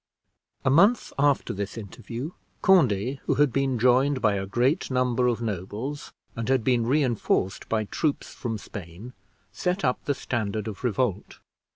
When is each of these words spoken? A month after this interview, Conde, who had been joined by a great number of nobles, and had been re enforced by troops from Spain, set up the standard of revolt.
A 0.65 0.71
month 0.71 1.13
after 1.19 1.53
this 1.53 1.77
interview, 1.77 2.31
Conde, 2.63 3.19
who 3.25 3.35
had 3.35 3.53
been 3.53 3.77
joined 3.77 4.19
by 4.19 4.33
a 4.33 4.47
great 4.47 4.89
number 4.89 5.27
of 5.27 5.43
nobles, 5.43 6.11
and 6.35 6.49
had 6.49 6.63
been 6.63 6.87
re 6.87 7.03
enforced 7.03 7.69
by 7.69 7.83
troops 7.83 8.33
from 8.33 8.57
Spain, 8.57 9.13
set 9.51 9.85
up 9.85 10.03
the 10.05 10.15
standard 10.15 10.67
of 10.67 10.83
revolt. 10.83 11.37